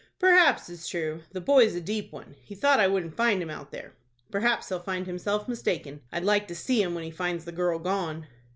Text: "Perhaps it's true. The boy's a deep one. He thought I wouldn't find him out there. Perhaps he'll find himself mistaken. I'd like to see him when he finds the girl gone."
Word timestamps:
"Perhaps 0.17 0.67
it's 0.67 0.89
true. 0.89 1.21
The 1.31 1.39
boy's 1.41 1.75
a 1.75 1.79
deep 1.79 2.11
one. 2.11 2.33
He 2.43 2.55
thought 2.55 2.79
I 2.79 2.87
wouldn't 2.87 3.15
find 3.15 3.39
him 3.39 3.51
out 3.51 3.69
there. 3.71 3.93
Perhaps 4.31 4.69
he'll 4.69 4.79
find 4.79 5.05
himself 5.05 5.47
mistaken. 5.47 6.01
I'd 6.11 6.23
like 6.23 6.47
to 6.47 6.55
see 6.55 6.81
him 6.81 6.95
when 6.95 7.03
he 7.03 7.11
finds 7.11 7.45
the 7.45 7.51
girl 7.51 7.77
gone." 7.77 8.25